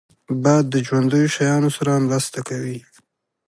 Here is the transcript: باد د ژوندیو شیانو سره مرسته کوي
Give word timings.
باد 0.43 0.63
د 0.73 0.75
ژوندیو 0.87 1.33
شیانو 1.35 1.69
سره 1.77 1.91
مرسته 2.07 2.39
کوي 2.49 2.77